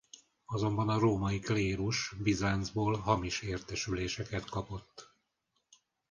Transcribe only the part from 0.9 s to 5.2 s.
római klérus Bizáncból hamis értesüléseket kapott.